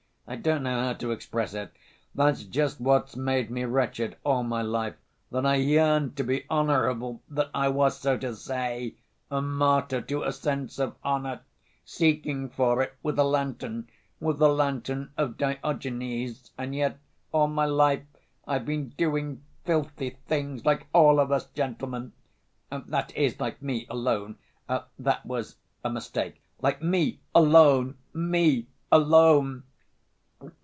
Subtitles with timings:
[0.27, 1.73] I don't know how to express it.
[2.15, 4.95] That's just what's made me wretched all my life,
[5.29, 8.95] that I yearned to be honorable, that I was, so to say,
[9.29, 11.41] a martyr to a sense of honor,
[11.83, 13.89] seeking for it with a lantern,
[14.21, 16.97] with the lantern of Diogenes, and yet
[17.33, 18.05] all my life
[18.47, 22.13] I've been doing filthy things like all of us, gentlemen...
[22.71, 24.37] that is like me alone.
[24.69, 29.63] That was a mistake, like me alone, me alone!...